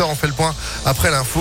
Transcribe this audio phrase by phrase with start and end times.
[0.00, 0.54] On fait le point
[0.86, 1.40] après l'info.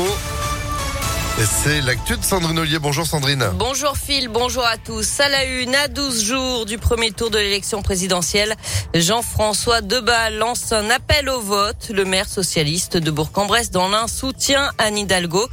[1.38, 2.78] C'est l'actu de Sandrine Ollier.
[2.78, 3.46] Bonjour Sandrine.
[3.56, 5.20] Bonjour Phil, bonjour à tous.
[5.20, 8.56] À la une, à 12 jours du premier tour de l'élection présidentielle,
[8.94, 11.90] Jean-François Debat lance un appel au vote.
[11.92, 15.48] Le maire socialiste de Bourg-en-Bresse dans l'un soutient Anne Hidalgo.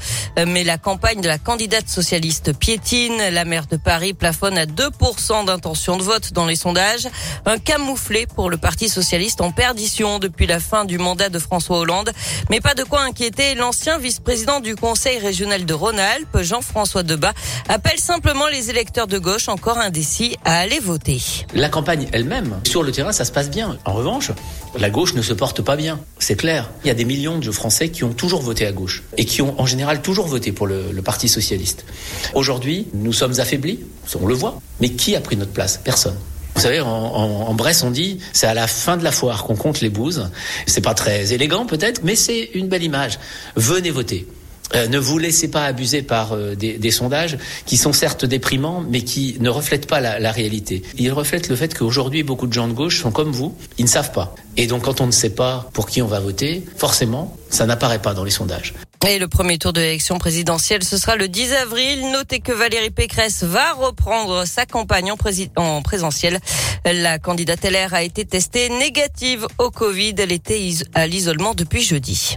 [0.47, 3.17] Mais la campagne de la candidate socialiste piétine.
[3.31, 7.09] La maire de Paris plafonne à 2% d'intention de vote dans les sondages.
[7.47, 11.79] Un camouflet pour le parti socialiste en perdition depuis la fin du mandat de François
[11.79, 12.13] Hollande.
[12.51, 17.35] Mais pas de quoi inquiéter l'ancien vice-président du conseil régional de Rhône-Alpes, Jean-François Debat,
[17.69, 21.21] appelle simplement les électeurs de gauche encore indécis à aller voter.
[21.55, 23.79] La campagne elle-même, sur le terrain, ça se passe bien.
[23.85, 24.33] En revanche,
[24.79, 26.01] la gauche ne se porte pas bien.
[26.19, 26.71] C'est clair.
[26.85, 29.43] Il y a des millions de Français qui ont toujours voté à gauche et qui
[29.43, 31.87] ont en général toujours voté pour le, Parti socialiste.
[32.35, 33.81] Aujourd'hui, nous sommes affaiblis,
[34.21, 34.61] on le voit.
[34.81, 35.81] Mais qui a pris notre place?
[35.83, 36.17] Personne.
[36.55, 39.45] Vous savez, en, en, en, Bresse, on dit, c'est à la fin de la foire
[39.45, 40.29] qu'on compte les bouses.
[40.67, 43.19] C'est pas très élégant peut-être, mais c'est une belle image.
[43.57, 44.27] Venez voter.
[44.75, 48.85] Euh, ne vous laissez pas abuser par euh, des, des, sondages qui sont certes déprimants,
[48.89, 50.83] mais qui ne reflètent pas la, la réalité.
[50.99, 53.91] Ils reflètent le fait qu'aujourd'hui, beaucoup de gens de gauche sont comme vous, ils ne
[53.91, 54.35] savent pas.
[54.57, 58.01] Et donc, quand on ne sait pas pour qui on va voter, forcément, ça n'apparaît
[58.01, 58.75] pas dans les sondages.
[59.07, 62.11] Et le premier tour de l'élection présidentielle, ce sera le 10 avril.
[62.11, 65.17] Notez que Valérie Pécresse va reprendre sa campagne en,
[65.57, 66.41] en présentiel.
[66.85, 70.15] La candidate LR a été testée négative au Covid.
[70.19, 70.61] Elle était
[70.95, 72.35] à l'isolement depuis jeudi.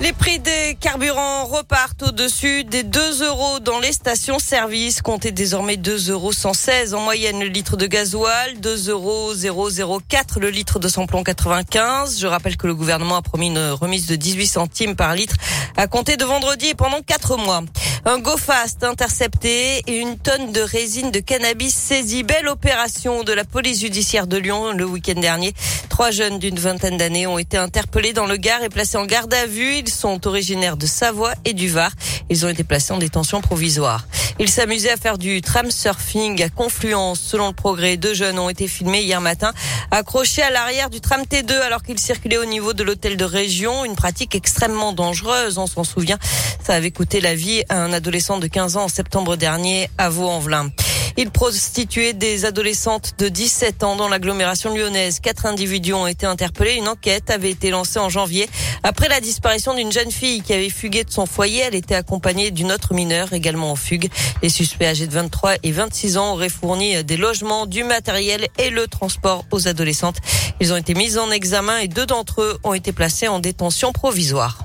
[0.00, 5.02] Les prix des carburants repartent au-dessus des 2 euros dans les stations-service.
[5.02, 10.48] Comptez désormais 2 euros 116 en moyenne le litre de gasoil, 2 euros 004 le
[10.48, 12.18] litre de samplon 95.
[12.18, 15.36] Je rappelle que le gouvernement a promis une remise de 18 centimes par litre
[15.76, 17.62] à compter de vendredi et pendant 4 mois.
[18.06, 22.22] Un go-fast intercepté et une tonne de résine de cannabis saisie.
[22.22, 25.52] Belle opération de la police judiciaire de Lyon le week-end dernier.
[25.90, 29.34] Trois jeunes d'une vingtaine d'années ont été interpellés dans le Gard et placés en garde
[29.34, 29.76] à vue.
[29.76, 31.90] Ils sont originaires de Savoie et du Var.
[32.30, 34.06] Ils ont été placés en détention provisoire.
[34.38, 37.20] Ils s'amusaient à faire du tram surfing à Confluence.
[37.20, 39.52] Selon le progrès, deux jeunes ont été filmés hier matin
[39.90, 43.84] accrochés à l'arrière du tram T2 alors qu'ils circulaient au niveau de l'hôtel de région.
[43.84, 46.18] Une pratique extrêmement dangereuse, on s'en souvient.
[46.64, 50.08] Ça avait coûté la vie à un adolescent de 15 ans en septembre dernier à
[50.10, 50.70] Vaux-en-Velin.
[51.16, 55.20] Il prostituait des adolescentes de 17 ans dans l'agglomération lyonnaise.
[55.20, 56.76] Quatre individus ont été interpellés.
[56.76, 58.48] Une enquête avait été lancée en janvier
[58.82, 61.62] après la disparition d'une jeune fille qui avait fugué de son foyer.
[61.66, 64.08] Elle était accompagnée d'une autre mineure également en fugue.
[64.42, 68.70] Les suspects âgés de 23 et 26 ans auraient fourni des logements, du matériel et
[68.70, 70.18] le transport aux adolescentes.
[70.60, 73.92] Ils ont été mis en examen et deux d'entre eux ont été placés en détention
[73.92, 74.64] provisoire.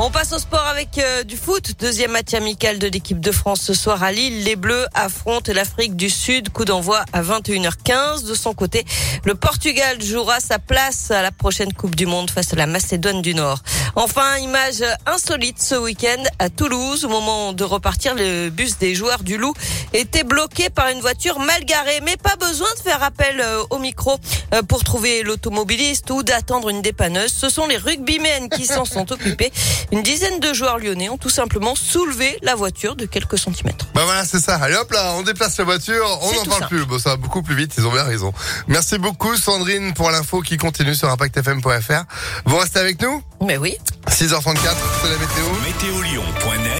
[0.00, 1.74] On passe au sport avec euh, du foot.
[1.78, 4.42] Deuxième match amical de l'équipe de France ce soir à Lille.
[4.42, 6.48] Les Bleus affrontent l'Afrique du Sud.
[6.48, 8.26] Coup d'envoi à 21h15.
[8.26, 8.84] De son côté,
[9.24, 13.22] le Portugal jouera sa place à la prochaine Coupe du Monde face à la Macédoine
[13.22, 13.60] du Nord.
[13.96, 17.04] Enfin, image insolite ce week-end à Toulouse.
[17.04, 19.54] Au moment de repartir, le bus des joueurs du Loup
[19.92, 22.00] était bloqué par une voiture mal garée.
[22.04, 24.18] Mais pas besoin de faire appel euh, au micro
[24.52, 27.32] euh, pour trouver l'automobiliste ou d'attendre une dépanneuse.
[27.32, 29.52] Ce sont les rugbymen qui s'en sont occupés.
[29.92, 33.86] Une dizaine de joueurs lyonnais ont tout simplement soulevé la voiture de quelques centimètres.
[33.94, 34.56] Bah voilà, c'est ça.
[34.56, 36.84] Allez hop là, on déplace la voiture, on n'en parle plus.
[36.84, 38.32] Bon, ça va beaucoup plus vite, ils ont bien raison.
[38.66, 42.04] Merci beaucoup Sandrine pour l'info qui continue sur impactfm.fr.
[42.44, 43.22] Vous restez avec nous?
[43.40, 43.76] Mais oui.
[44.08, 45.44] 6h34, c'est la météo.
[45.64, 46.72] Météolion.net